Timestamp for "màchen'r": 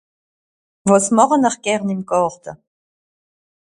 1.17-1.57